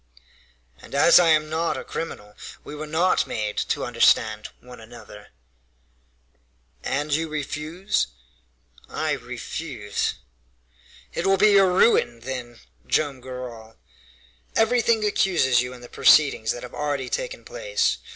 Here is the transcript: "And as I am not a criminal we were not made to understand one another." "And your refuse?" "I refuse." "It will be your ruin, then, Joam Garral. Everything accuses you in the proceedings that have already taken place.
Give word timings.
"And 0.81 0.95
as 0.95 1.19
I 1.19 1.27
am 1.29 1.47
not 1.47 1.77
a 1.77 1.83
criminal 1.83 2.33
we 2.63 2.73
were 2.73 2.87
not 2.87 3.27
made 3.27 3.55
to 3.57 3.85
understand 3.85 4.49
one 4.59 4.79
another." 4.81 5.27
"And 6.83 7.13
your 7.13 7.29
refuse?" 7.29 8.07
"I 8.89 9.11
refuse." 9.11 10.15
"It 11.13 11.27
will 11.27 11.37
be 11.37 11.51
your 11.51 11.71
ruin, 11.71 12.21
then, 12.21 12.61
Joam 12.87 13.21
Garral. 13.21 13.77
Everything 14.55 15.05
accuses 15.05 15.61
you 15.61 15.71
in 15.71 15.81
the 15.81 15.87
proceedings 15.87 16.49
that 16.51 16.63
have 16.63 16.73
already 16.73 17.07
taken 17.07 17.45
place. 17.45 17.99